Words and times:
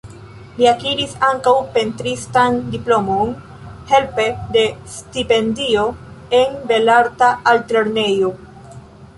Li 0.59 0.67
akiris 0.69 1.11
ankaŭ 1.27 1.51
pentristan 1.75 2.57
diplomon 2.75 3.35
helpe 3.93 4.25
de 4.57 4.65
stipendio 4.97 5.87
en 6.41 6.57
Belarta 6.73 7.33
Altlernejo. 7.53 8.35